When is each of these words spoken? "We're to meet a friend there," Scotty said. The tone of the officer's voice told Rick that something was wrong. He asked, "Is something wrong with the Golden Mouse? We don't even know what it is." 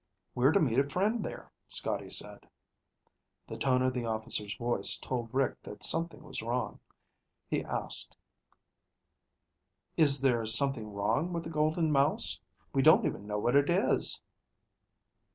"We're 0.33 0.51
to 0.53 0.59
meet 0.59 0.79
a 0.79 0.89
friend 0.89 1.23
there," 1.23 1.51
Scotty 1.69 2.09
said. 2.09 2.47
The 3.47 3.55
tone 3.55 3.83
of 3.83 3.93
the 3.93 4.03
officer's 4.05 4.55
voice 4.57 4.97
told 4.97 5.31
Rick 5.31 5.61
that 5.61 5.83
something 5.83 6.23
was 6.23 6.41
wrong. 6.41 6.79
He 7.47 7.63
asked, 7.63 8.17
"Is 9.97 10.19
something 10.55 10.91
wrong 10.91 11.33
with 11.33 11.43
the 11.43 11.51
Golden 11.51 11.91
Mouse? 11.91 12.39
We 12.73 12.81
don't 12.81 13.05
even 13.05 13.27
know 13.27 13.37
what 13.37 13.55
it 13.55 13.69
is." 13.69 14.23